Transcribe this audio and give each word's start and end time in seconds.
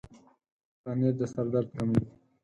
پنېر 0.83 1.13
د 1.19 1.21
سر 1.33 1.45
درد 1.53 1.67
کموي. 1.75 2.03